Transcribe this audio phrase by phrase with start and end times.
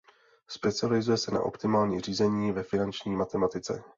[0.49, 3.83] Specializuje se na optimální řízení ve finanční matematice.